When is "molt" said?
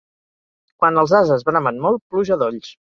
1.87-2.05